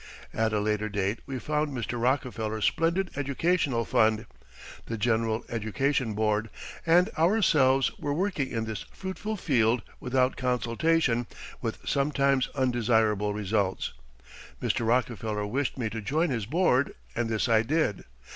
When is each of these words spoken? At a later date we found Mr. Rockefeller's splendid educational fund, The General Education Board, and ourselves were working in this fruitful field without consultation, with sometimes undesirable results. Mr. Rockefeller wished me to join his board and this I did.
At 0.33 0.51
a 0.51 0.59
later 0.59 0.89
date 0.89 1.19
we 1.27 1.37
found 1.37 1.71
Mr. 1.77 2.01
Rockefeller's 2.01 2.65
splendid 2.65 3.11
educational 3.15 3.85
fund, 3.85 4.25
The 4.87 4.97
General 4.97 5.45
Education 5.47 6.15
Board, 6.15 6.49
and 6.87 7.09
ourselves 7.19 7.95
were 7.99 8.11
working 8.11 8.47
in 8.49 8.65
this 8.65 8.81
fruitful 8.91 9.37
field 9.37 9.83
without 9.99 10.37
consultation, 10.37 11.27
with 11.61 11.87
sometimes 11.87 12.47
undesirable 12.55 13.35
results. 13.35 13.93
Mr. 14.59 14.87
Rockefeller 14.87 15.45
wished 15.45 15.77
me 15.77 15.87
to 15.91 16.01
join 16.01 16.31
his 16.31 16.47
board 16.47 16.95
and 17.15 17.29
this 17.29 17.47
I 17.47 17.61
did. 17.61 18.03